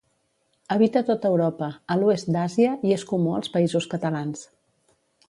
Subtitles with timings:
[0.75, 4.43] Habita tot Europa, a l'oest d'Àsia, i és comú als Països Catalans.